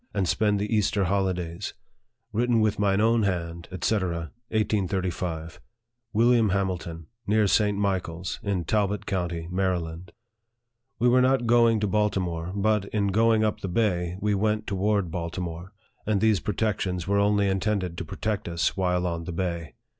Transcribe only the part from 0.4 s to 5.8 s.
the Easter holidays. Written with mine own hand, &c., 1835."